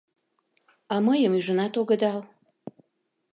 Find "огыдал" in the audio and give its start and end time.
1.81-2.19